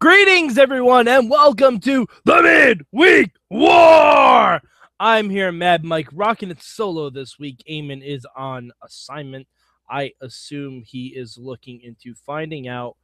[0.00, 4.60] Greetings, everyone, and welcome to the Midweek War.
[4.98, 7.62] I'm here, Mad Mike, rocking it solo this week.
[7.70, 9.46] Eamon is on assignment.
[9.88, 12.96] I assume he is looking into finding out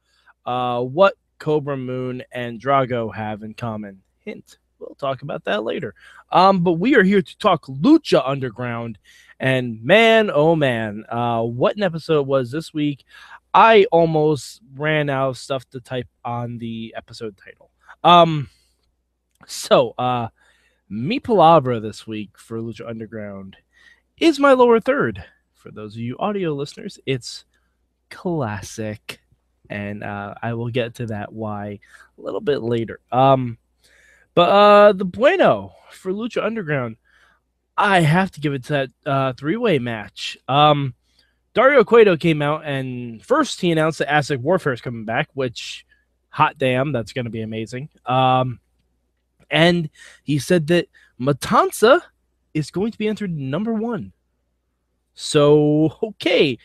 [0.45, 4.01] uh, what Cobra Moon and Drago have in common.
[4.19, 4.57] Hint.
[4.77, 5.95] We'll talk about that later.
[6.33, 8.97] Um, but we are here to talk Lucha Underground.
[9.39, 13.05] And man, oh man, uh, what an episode was this week.
[13.53, 17.69] I almost ran out of stuff to type on the episode title.
[18.03, 18.49] Um,
[19.45, 20.29] so, uh,
[20.89, 23.57] Mi Palabra this week for Lucha Underground
[24.17, 25.23] is my lower third.
[25.53, 27.45] For those of you audio listeners, it's
[28.09, 29.19] classic.
[29.69, 31.79] And uh, I will get to that why
[32.17, 32.99] a little bit later.
[33.11, 33.57] Um,
[34.35, 36.97] but uh, the bueno for Lucha Underground,
[37.77, 40.37] I have to give it to that uh, three way match.
[40.47, 40.95] Um,
[41.53, 45.85] Dario Cueto came out and first he announced that Aztec Warfare is coming back, which
[46.29, 47.89] hot damn, that's going to be amazing.
[48.05, 48.59] Um,
[49.51, 49.89] and
[50.23, 50.87] he said that
[51.19, 52.01] Matanza
[52.53, 54.13] is going to be entered number one.
[55.13, 56.57] So okay,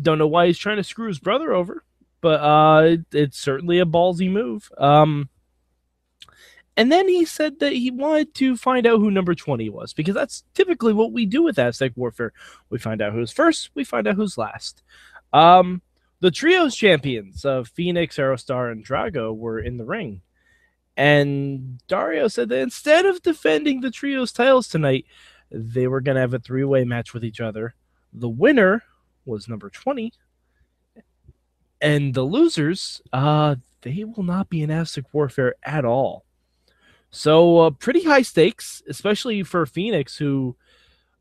[0.00, 1.84] don't know why he's trying to screw his brother over,
[2.20, 4.70] but uh, it's certainly a ballsy move.
[4.76, 5.30] Um,
[6.78, 10.14] and then he said that he wanted to find out who number 20 was because
[10.14, 12.32] that's typically what we do with Aztec Warfare.
[12.70, 14.84] We find out who's first, we find out who's last.
[15.32, 15.82] Um,
[16.20, 20.22] the trios champions of Phoenix, Aerostar, and Drago were in the ring.
[20.96, 25.04] And Dario said that instead of defending the trios titles tonight,
[25.50, 27.74] they were going to have a three way match with each other.
[28.12, 28.84] The winner
[29.24, 30.12] was number 20.
[31.80, 36.24] And the losers, uh, they will not be in Aztec Warfare at all.
[37.10, 40.56] So uh, pretty high stakes, especially for Phoenix, who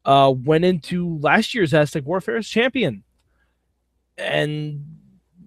[0.06, 3.04] uh, went into last year's Aztec Warfare as champion
[4.18, 4.98] and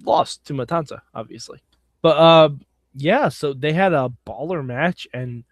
[0.05, 1.61] lost to Matanza, obviously.
[2.03, 2.51] But uh,
[2.95, 5.45] yeah, so they had a baller match, and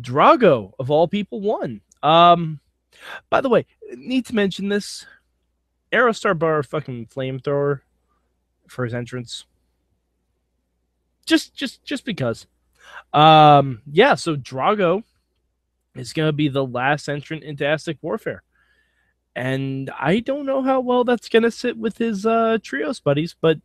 [0.00, 1.80] Drago of all people won.
[2.02, 2.60] Um,
[3.30, 3.66] by the way,
[3.96, 5.06] need to mention this:
[5.92, 7.80] Aerostar bar fucking flamethrower
[8.66, 9.44] for his entrance.
[11.24, 12.46] Just, just, just because.
[13.12, 15.02] Um, yeah, so Drago
[15.94, 18.42] is going to be the last entrant into Aztec Warfare.
[19.34, 23.34] And I don't know how well that's going to sit with his uh, trios buddies,
[23.40, 23.58] but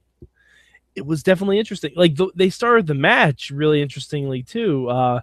[0.96, 1.92] it was definitely interesting.
[1.96, 4.90] Like th- they started the match really interestingly too.
[4.90, 5.22] Uh,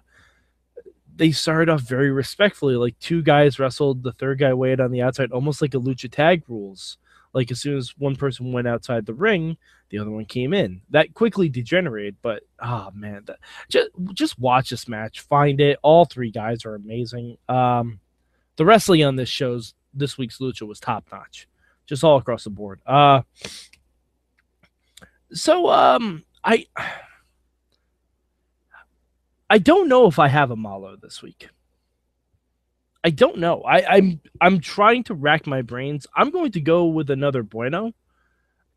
[1.15, 2.75] they started off very respectfully.
[2.75, 6.11] Like two guys wrestled, the third guy waited on the outside, almost like a lucha
[6.11, 6.97] tag rules.
[7.33, 9.57] Like as soon as one person went outside the ring,
[9.89, 10.81] the other one came in.
[10.89, 13.37] That quickly degenerated, but oh man, that,
[13.69, 15.79] just just watch this match, find it.
[15.83, 17.37] All three guys are amazing.
[17.47, 17.99] Um,
[18.55, 21.47] the wrestling on this show's this week's lucha was top notch,
[21.85, 22.81] just all across the board.
[22.85, 23.21] Uh,
[25.31, 26.65] so um, I
[29.49, 31.49] I don't know if I have a Malo this week.
[33.03, 33.61] I don't know.
[33.61, 36.07] I, I'm I'm trying to rack my brains.
[36.15, 37.93] I'm going to go with another Bueno,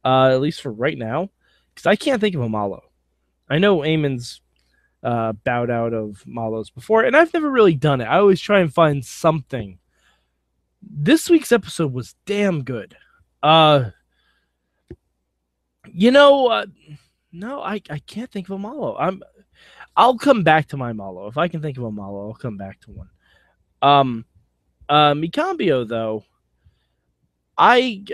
[0.05, 1.31] uh, at least for right now,
[1.75, 2.83] because I can't think of a Malo.
[3.49, 4.41] I know Eamon's
[5.03, 8.07] uh, bowed out of Malos before, and I've never really done it.
[8.07, 9.79] I always try and find something.
[10.83, 12.97] This week's episode was damn good.
[13.43, 13.91] Uh,
[15.93, 16.67] you know, uh,
[17.33, 18.97] no, I, I can't think of a Malo.
[18.97, 19.23] I'm
[19.97, 21.27] I'll come back to my Malo.
[21.27, 23.11] If I can think of a Malo, I'll come back to one.
[23.83, 24.25] Um,
[24.89, 26.25] uh, Mi Cambio though,
[27.57, 28.05] I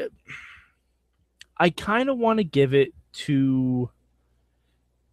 [1.57, 3.91] I kind of want to give it to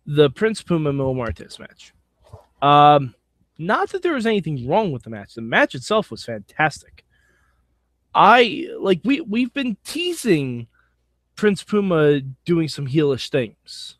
[0.05, 1.93] the Prince Puma Mil Muertes match.
[2.61, 3.15] Um,
[3.57, 5.35] not that there was anything wrong with the match.
[5.35, 7.05] The match itself was fantastic.
[8.13, 10.67] I like we we've been teasing
[11.35, 13.97] Prince Puma doing some heelish things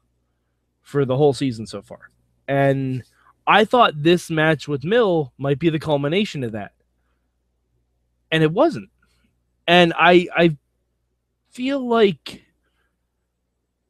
[0.82, 2.10] for the whole season so far.
[2.48, 3.04] And
[3.48, 6.74] I thought this match with Mil might be the culmination of that.
[8.32, 8.90] And it wasn't.
[9.68, 10.58] And I I
[11.52, 12.44] feel like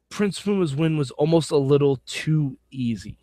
[0.08, 3.18] Prince Puma's win was almost a little too easy.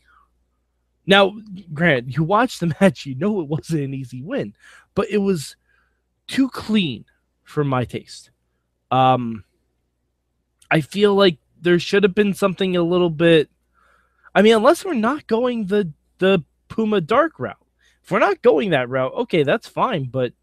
[1.05, 1.33] Now,
[1.73, 4.53] Grant, you watched the match, you know it wasn't an easy win,
[4.95, 5.55] but it was
[6.27, 7.05] too clean
[7.43, 8.31] for my taste.
[8.91, 9.43] Um
[10.71, 13.49] I feel like there should have been something a little bit
[14.33, 17.57] I mean, unless we're not going the the Puma Dark route.
[18.03, 20.05] If we're not going that route, okay, that's fine.
[20.05, 20.33] But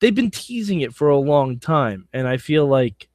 [0.00, 3.08] they've been teasing it for a long time, and I feel like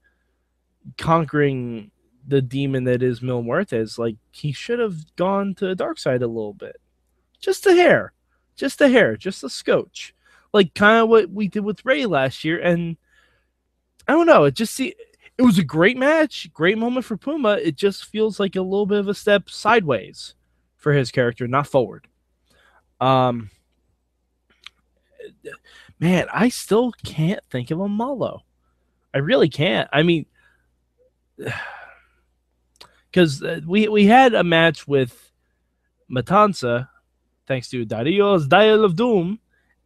[0.98, 1.92] conquering
[2.28, 6.22] the demon that is Mil Muertes, like he should have gone to the dark side
[6.22, 6.80] a little bit,
[7.40, 8.14] just a hair,
[8.56, 10.14] just a hair, just a scotch,
[10.54, 12.60] like kind of what we did with Rey last year.
[12.60, 12.98] And
[14.08, 14.96] I don't know, it just see
[15.38, 17.54] it was a great match, great moment for Puma.
[17.54, 20.36] It just feels like a little bit of a step sideways
[20.76, 22.08] for his character, not forward.
[23.00, 23.50] Um,
[26.00, 28.44] man, I still can't think of a Malo.
[29.14, 29.90] I really can't.
[29.92, 30.26] I mean,
[33.12, 35.32] because uh, we we had a match with
[36.12, 36.90] Matanza,
[37.48, 39.40] thanks to Dario's Dial of Doom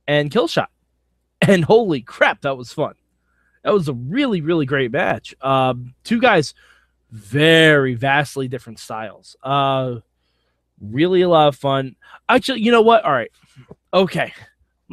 [0.07, 0.68] and Killshot,
[1.42, 2.95] and holy crap, that was fun.
[3.63, 5.33] That was a really really great match.
[5.42, 6.54] Um, two guys,
[7.12, 9.36] very vastly different styles.
[9.42, 9.98] Uh,
[10.81, 11.95] really a lot of fun.
[12.27, 13.06] Actually, you know what?
[13.06, 13.31] All right,
[13.94, 14.33] okay,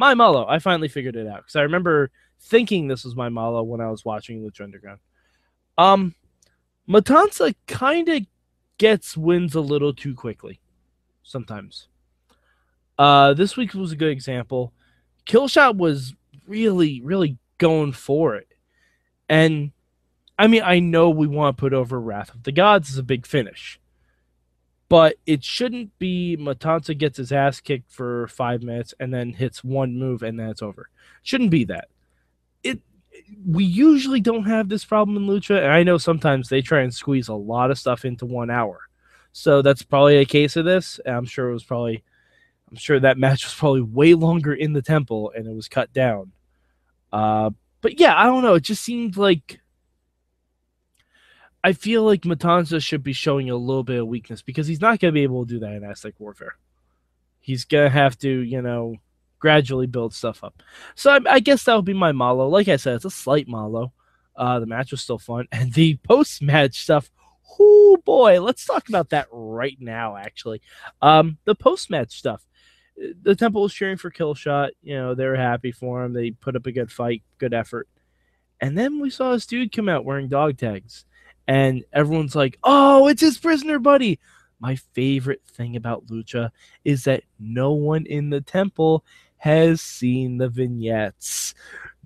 [0.00, 0.47] my Malo.
[0.49, 2.11] I finally figured it out because I remember
[2.41, 4.99] thinking this was my Malo when I was watching Lucha Underground.
[5.76, 6.14] Um,
[6.88, 8.23] Matanza kind of
[8.79, 10.58] gets wins a little too quickly
[11.23, 11.87] sometimes.
[12.99, 14.73] Uh, this week was a good example.
[15.26, 16.14] Killshot was
[16.46, 18.49] really, really going for it.
[19.29, 19.70] And
[20.38, 23.03] I mean, I know we want to put over Wrath of the Gods as a
[23.03, 23.79] big finish,
[24.90, 29.62] but it shouldn't be Matanza gets his ass kicked for five minutes and then hits
[29.62, 30.90] one move and then it's over.
[31.22, 31.88] Shouldn't be that.
[32.64, 32.81] It
[33.46, 36.92] we usually don't have this problem in lucha and i know sometimes they try and
[36.92, 38.81] squeeze a lot of stuff into one hour.
[39.32, 40.98] So that's probably a case of this.
[41.06, 42.02] I'm sure it was probably
[42.69, 45.93] i'm sure that match was probably way longer in the temple and it was cut
[45.93, 46.32] down.
[47.12, 47.50] Uh
[47.81, 48.54] but yeah i don't know.
[48.54, 49.60] It just seemed like
[51.64, 54.98] i feel like matanza should be showing a little bit of weakness because he's not
[54.98, 56.56] going to be able to do that in aztec warfare
[57.40, 58.94] he's going to have to you know
[59.40, 60.62] gradually build stuff up.
[60.94, 62.46] So I, I guess that would be my Malo.
[62.48, 63.92] Like I said, it's a slight Malo.
[64.36, 67.10] Uh, the match was still fun, and the post match stuff.
[67.58, 70.16] Oh boy, let's talk about that right now.
[70.16, 70.62] Actually,
[71.02, 72.46] um, the post match stuff.
[73.22, 74.70] The Temple was cheering for Killshot.
[74.82, 76.12] You know, they were happy for him.
[76.12, 77.88] They put up a good fight, good effort.
[78.60, 81.06] And then we saw this dude come out wearing dog tags,
[81.50, 84.20] and everyone's like, "Oh, it's his prisoner buddy."
[84.61, 86.50] My favorite thing about Lucha
[86.85, 89.05] is that no one in the temple
[89.38, 91.55] has seen the vignettes.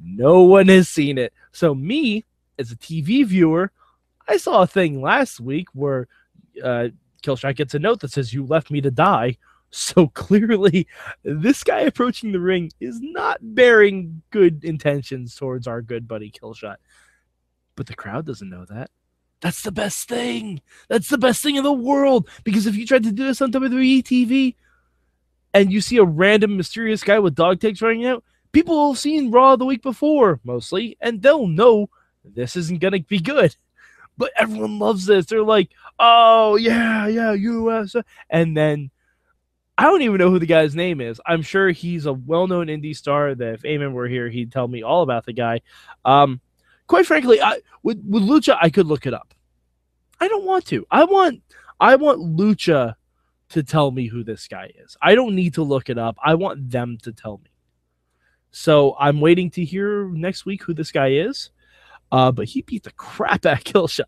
[0.03, 1.35] No one has seen it.
[1.53, 2.25] So, me,
[2.59, 3.71] as a TV viewer,
[4.27, 6.09] I saw a thing last week where
[6.63, 6.89] uh,
[7.23, 9.37] Killshot gets a note that says, You left me to die.
[9.77, 10.87] So clearly,
[11.25, 16.77] this guy approaching the ring is not bearing good intentions towards our good buddy Killshot.
[17.75, 18.93] But the crowd doesn't know that.
[19.45, 20.63] That's the best thing.
[20.89, 22.31] That's the best thing in the world.
[22.45, 24.55] Because if you tried to do this on WWE TV,
[25.53, 29.31] and you see a random mysterious guy with dog tags running out, people have seen
[29.31, 31.91] Raw the week before, mostly, and they'll know
[32.25, 33.55] this isn't going to be good.
[34.17, 35.27] But everyone loves this.
[35.27, 37.97] They're like, oh, yeah, yeah, US.
[38.31, 38.91] And then
[39.77, 41.21] I don't even know who the guy's name is.
[41.27, 44.69] I'm sure he's a well known indie star that if Eamon were here, he'd tell
[44.69, 45.61] me all about the guy.
[46.03, 46.41] Um,
[46.87, 49.34] quite frankly, I, with, with Lucha, I could look it up.
[50.21, 50.87] I don't want to.
[50.91, 51.43] I want
[51.81, 52.95] I want Lucha
[53.51, 54.97] to tell me who this guy is.
[55.03, 56.17] I don't need to look it up.
[56.25, 57.51] I want them to tell me.
[58.51, 61.51] So I'm waiting to hear next week who this guy is.
[62.13, 64.05] Uh, but he beat the crap out of Killshot.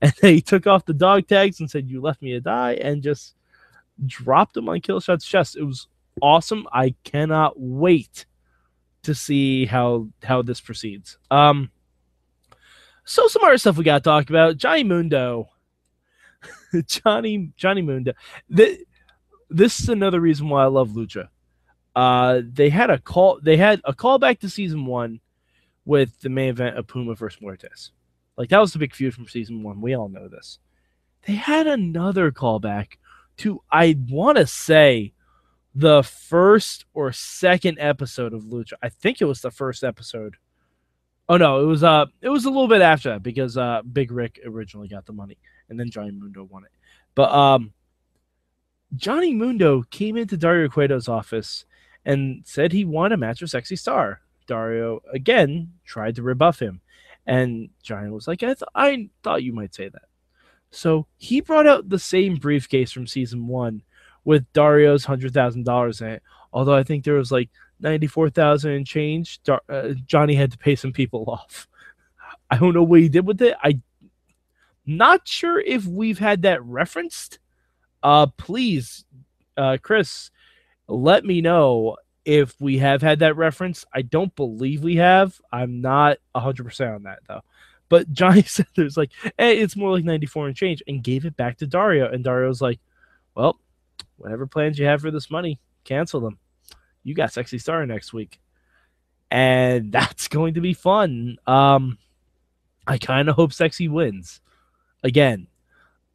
[0.00, 3.02] And he took off the dog tags and said, You left me to die, and
[3.02, 3.34] just
[4.06, 5.56] dropped him on Killshot's chest.
[5.56, 5.88] It was
[6.22, 6.66] awesome.
[6.72, 8.26] I cannot wait
[9.02, 11.18] to see how how this proceeds.
[11.30, 11.70] Um
[13.04, 14.56] so some other stuff we got to talk about.
[14.56, 15.48] Johnny Mundo
[16.86, 18.12] Johnny Johnny Mundo.
[18.48, 18.84] The,
[19.50, 21.28] this is another reason why I love Lucha.
[21.94, 23.38] Uh, they had a call.
[23.42, 25.20] They had a callback to season one
[25.84, 27.90] with the main event of Puma versus Muertes.
[28.36, 29.80] Like that was the big feud from season one.
[29.80, 30.58] We all know this.
[31.26, 32.94] They had another callback
[33.38, 35.12] to I want to say
[35.74, 38.72] the first or second episode of Lucha.
[38.82, 40.36] I think it was the first episode.
[41.28, 44.10] Oh no, it was uh it was a little bit after that because uh Big
[44.10, 45.38] Rick originally got the money
[45.68, 46.70] and then Johnny Mundo won it.
[47.14, 47.72] But um,
[48.94, 51.64] Johnny Mundo came into Dario Cueto's office
[52.04, 54.20] and said he wanted a match with Sexy Star.
[54.46, 56.82] Dario again tried to rebuff him,
[57.26, 60.02] and Johnny was like, "I, th- I thought you might say that."
[60.70, 63.82] So he brought out the same briefcase from season one
[64.24, 66.22] with Dario's hundred thousand dollars in it.
[66.52, 67.48] Although I think there was like
[67.80, 69.40] ninety four thousand and change.
[69.68, 71.68] Uh, Johnny had to pay some people off.
[72.50, 73.56] I don't know what he did with it.
[73.62, 73.80] I
[74.86, 77.38] not sure if we've had that referenced.
[78.02, 79.04] Uh, please,
[79.56, 80.30] uh, Chris,
[80.88, 83.84] let me know if we have had that reference.
[83.94, 85.40] I don't believe we have.
[85.52, 87.42] I'm not 100% on that, though.
[87.88, 91.36] But Johnny said there's like, hey, it's more like 94 and change, and gave it
[91.36, 92.10] back to Dario.
[92.10, 92.80] And Dario's like,
[93.34, 93.58] well,
[94.16, 96.38] whatever plans you have for this money, cancel them.
[97.04, 98.40] You got Sexy Star next week.
[99.30, 101.36] And that's going to be fun.
[101.46, 101.98] Um,
[102.86, 104.40] I kind of hope Sexy wins
[105.04, 105.46] again,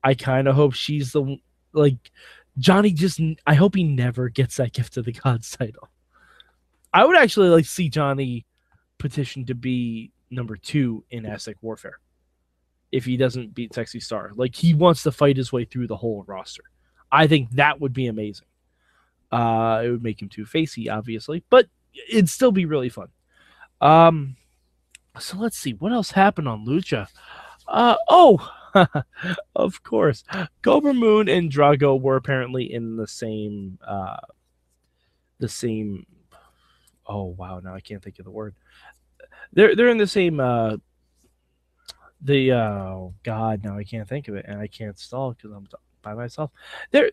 [0.03, 1.38] I kind of hope she's the
[1.72, 2.12] like
[2.58, 5.88] Johnny just I hope he never gets that gift of the gods title.
[6.93, 8.46] I would actually like see Johnny
[8.98, 12.00] petition to be number two in Aztec Warfare
[12.91, 14.31] if he doesn't beat Sexy Star.
[14.36, 16.63] Like he wants to fight his way through the whole roster.
[17.12, 18.48] I think that would be amazing.
[19.31, 21.67] Uh, it would make him too facey, obviously, but
[22.09, 23.09] it'd still be really fun.
[23.81, 24.36] Um,
[25.19, 27.07] so let's see what else happened on Lucha.
[27.67, 28.51] Uh, oh,
[29.55, 30.24] of course,
[30.62, 34.17] Cobra Moon and Drago were apparently in the same, uh,
[35.39, 36.05] the same.
[37.07, 38.55] Oh wow, now I can't think of the word.
[39.53, 40.39] They're they're in the same.
[40.39, 40.77] Uh,
[42.21, 45.67] the oh god, now I can't think of it, and I can't stall because I'm
[46.15, 46.51] by myself.
[46.91, 47.11] They're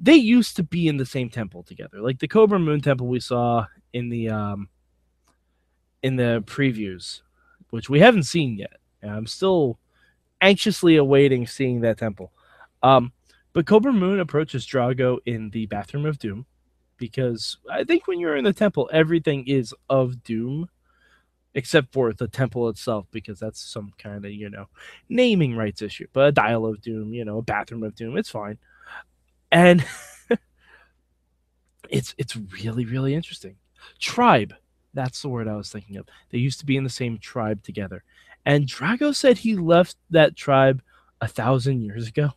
[0.00, 3.20] they used to be in the same temple together, like the Cobra Moon temple we
[3.20, 4.68] saw in the um
[6.02, 7.22] in the previews,
[7.70, 8.76] which we haven't seen yet.
[9.02, 9.78] And I'm still
[10.40, 12.32] anxiously awaiting seeing that temple.
[12.82, 13.12] Um,
[13.52, 16.44] but Cobra Moon approaches Drago in the bathroom of Doom
[16.98, 20.68] because I think when you're in the temple, everything is of Doom
[21.56, 24.66] except for the temple itself because that's some kind of you know
[25.08, 26.06] naming rights issue.
[26.12, 28.58] But a dial of doom, you know, a bathroom of doom, it's fine,
[29.50, 29.84] and
[31.90, 33.56] it's it's really really interesting.
[33.98, 34.54] Tribe,
[34.94, 36.06] that's the word I was thinking of.
[36.30, 38.04] They used to be in the same tribe together,
[38.44, 40.82] and Drago said he left that tribe
[41.20, 42.30] a thousand years ago,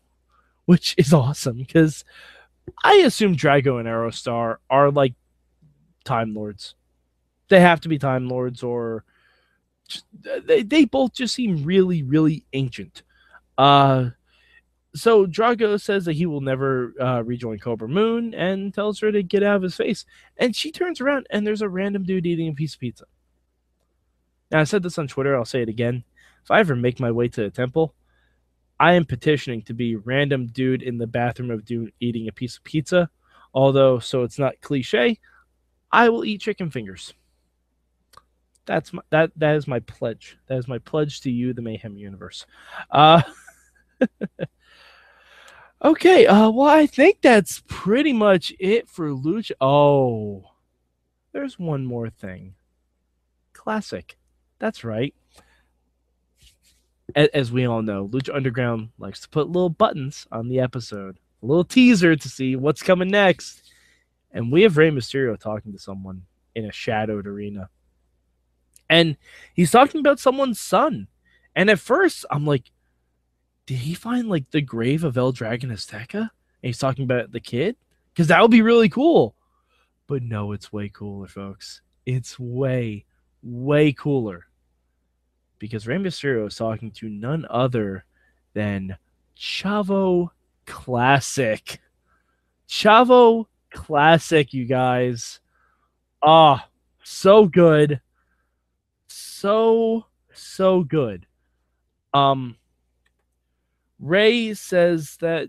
[0.66, 2.06] which is awesome because
[2.84, 5.14] I assume Drago and Aerostar are like
[6.06, 6.76] Time Lords
[7.50, 9.04] they have to be time lords or
[10.46, 13.03] they, they both just seem really really ancient
[13.58, 14.10] uh
[14.96, 19.22] so Drago says that he will never uh, rejoin Cobra Moon and tells her to
[19.22, 20.03] get out of his face.
[20.38, 23.05] And she turns around and there's a random dude eating a piece of pizza.
[24.51, 26.03] Now, I said this on Twitter, I'll say it again.
[26.43, 27.93] If I ever make my way to the temple,
[28.79, 32.58] I am petitioning to be random dude in the bathroom of dude eating a piece
[32.58, 33.10] of pizza.
[33.53, 35.19] Although, so it's not cliche,
[35.91, 37.13] I will eat chicken fingers.
[38.70, 40.38] That's my, that that is my pledge.
[40.46, 42.46] That is my pledge to you, the Mayhem Universe.
[42.92, 43.24] Uh,
[45.84, 46.28] okay.
[46.28, 49.54] Uh, well, I think that's pretty much it for Lucha.
[49.60, 50.52] Oh,
[51.32, 52.54] there's one more thing.
[53.54, 54.16] Classic.
[54.60, 55.16] That's right.
[57.16, 61.46] As we all know, Lucha Underground likes to put little buttons on the episode, a
[61.48, 63.64] little teaser to see what's coming next.
[64.32, 66.22] And we have Rey Mysterio talking to someone
[66.54, 67.68] in a shadowed arena
[68.89, 69.17] and
[69.53, 71.08] he's talking about someone's son.
[71.55, 72.72] And at first, I'm like,
[73.65, 76.22] did he find like the grave of El Dragon Azteca?
[76.22, 76.29] And
[76.62, 77.75] he's talking about the kid
[78.13, 79.36] because that would be really cool.
[80.08, 81.81] But no, it's way cooler, folks.
[82.05, 83.05] It's way,
[83.43, 84.48] way cooler
[85.60, 88.05] because Rey Mysterio is talking to none other
[88.53, 88.98] than
[89.38, 90.29] Chavo
[90.65, 91.79] Classic.
[92.67, 95.39] Chavo Classic, you guys.
[96.24, 96.69] Ah, oh,
[97.03, 98.01] so good
[99.39, 101.25] so so good.
[102.13, 102.58] Um,
[104.00, 105.48] Rey says that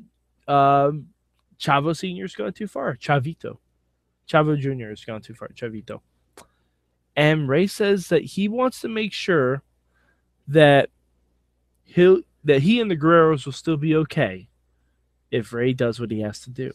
[0.48, 1.08] um,
[1.58, 2.96] Chavo Senior's gone too far.
[2.96, 3.58] Chavito,
[4.28, 5.48] Chavo Junior has gone too far.
[5.48, 6.00] Chavito,
[7.16, 9.62] and Rey says that he wants to make sure
[10.48, 10.90] that
[11.84, 14.48] he'll that he and the Guerreros will still be okay
[15.30, 16.72] if Rey does what he has to do.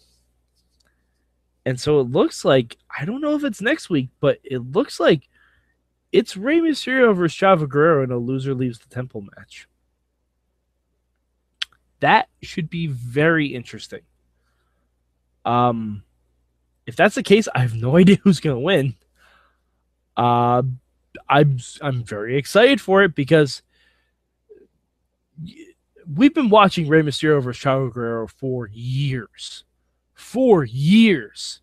[1.66, 5.00] And so it looks like I don't know if it's next week, but it looks
[5.00, 5.28] like
[6.16, 9.68] it's Rey Mysterio versus Chavo Guerrero in a loser leaves the temple match.
[12.00, 14.00] That should be very interesting.
[15.44, 16.04] Um,
[16.86, 18.96] if that's the case, I have no idea who's going to win.
[20.16, 20.64] Uh,
[21.28, 23.62] I'm I'm very excited for it because
[26.08, 29.66] we've been watching Rey Mysterio versus Chavo Guerrero for years,
[30.14, 31.60] for years,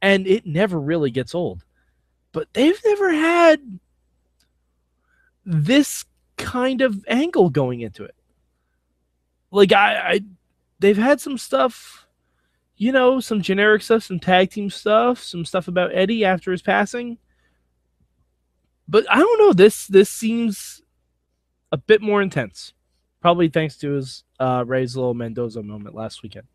[0.00, 1.62] and it never really gets old
[2.32, 3.80] but they've never had
[5.44, 6.04] this
[6.36, 8.14] kind of angle going into it.
[9.50, 10.20] Like I, I
[10.78, 12.06] they've had some stuff,
[12.76, 16.62] you know, some generic stuff, some tag team stuff, some stuff about Eddie after his
[16.62, 17.18] passing.
[18.88, 20.82] But I don't know, this this seems
[21.72, 22.72] a bit more intense.
[23.20, 26.46] Probably thanks to his uh Rey's little Mendoza moment last weekend.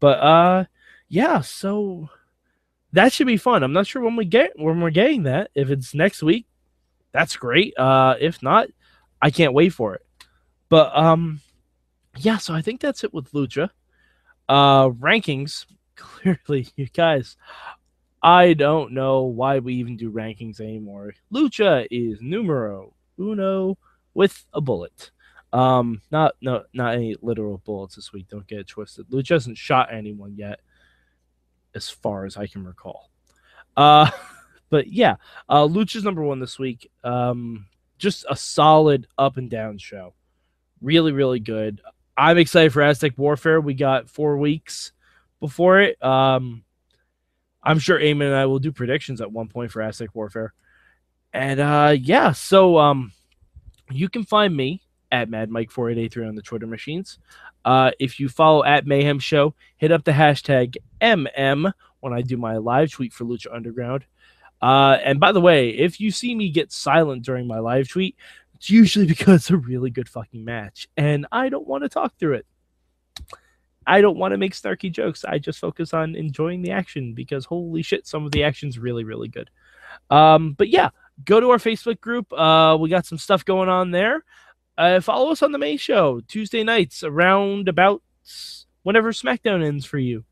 [0.00, 0.64] But uh
[1.08, 2.08] yeah, so
[2.92, 3.62] that should be fun.
[3.62, 5.50] I'm not sure when we get when we're getting that.
[5.54, 6.46] If it's next week,
[7.12, 7.76] that's great.
[7.78, 8.68] Uh, if not,
[9.20, 10.02] I can't wait for it.
[10.68, 11.40] But um,
[12.16, 12.38] yeah.
[12.38, 13.70] So I think that's it with Lucha.
[14.48, 15.66] Uh, rankings.
[15.96, 17.36] Clearly, you guys,
[18.22, 21.14] I don't know why we even do rankings anymore.
[21.32, 23.78] Lucha is numero uno
[24.14, 25.10] with a bullet.
[25.52, 28.28] Um, not no not any literal bullets this week.
[28.28, 29.08] Don't get it twisted.
[29.10, 30.60] Lucha hasn't shot anyone yet,
[31.74, 33.10] as far as I can recall.
[33.76, 34.10] Uh,
[34.70, 35.16] but yeah,
[35.48, 36.90] uh, Lucha's number one this week.
[37.04, 37.66] Um,
[37.98, 40.14] just a solid up and down show.
[40.80, 41.80] Really, really good.
[42.16, 43.60] I'm excited for Aztec Warfare.
[43.60, 44.92] We got four weeks
[45.40, 46.02] before it.
[46.02, 46.64] Um,
[47.62, 50.52] I'm sure Eamon and I will do predictions at one point for Aztec Warfare.
[51.32, 53.12] And uh, yeah, so um,
[53.90, 57.18] you can find me at Mad Mike 4883 on the Twitter machines.
[57.64, 62.36] Uh, if you follow at Mayhem Show, hit up the hashtag MM when I do
[62.36, 64.04] my live tweet for Lucha Underground.
[64.60, 68.16] Uh, and by the way, if you see me get silent during my live tweet,
[68.54, 72.16] it's usually because it's a really good fucking match, and I don't want to talk
[72.18, 72.46] through it.
[73.84, 75.24] I don't want to make snarky jokes.
[75.24, 79.02] I just focus on enjoying the action because holy shit, some of the action's really,
[79.02, 79.50] really good.
[80.08, 80.90] Um, but yeah,
[81.24, 82.32] go to our Facebook group.
[82.32, 84.24] Uh, we got some stuff going on there.
[84.78, 88.02] Uh, follow us on the May show Tuesday nights around about
[88.82, 90.24] whenever SmackDown ends for you.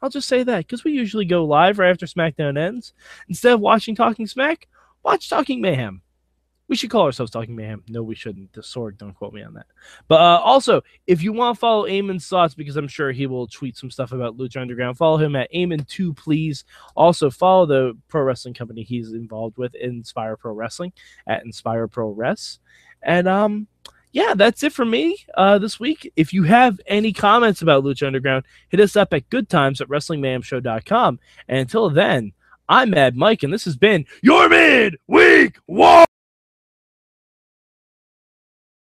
[0.00, 2.92] I'll just say that because we usually go live right after SmackDown ends.
[3.28, 4.68] Instead of watching Talking Smack,
[5.02, 6.02] watch Talking Mayhem.
[6.68, 7.82] We should call ourselves Talking Mayhem.
[7.88, 8.52] No, we shouldn't.
[8.52, 9.66] The sword, don't quote me on that.
[10.06, 13.46] But uh, also, if you want to follow Eamon's thoughts, because I'm sure he will
[13.46, 16.64] tweet some stuff about Lucha Underground, follow him at Eamon2, please.
[16.94, 20.92] Also, follow the pro wrestling company he's involved with, Inspire Pro Wrestling,
[21.26, 22.60] at Inspire Pro Res.
[23.02, 23.66] And um,
[24.12, 26.12] yeah, that's it for me uh, this week.
[26.16, 31.18] If you have any comments about Lucha Underground, hit us up at goodtimes at WrestlingMayhemShow.com.
[31.48, 32.32] And until then,
[32.68, 36.04] I'm Mad Mike, and this has been your Mid Week War.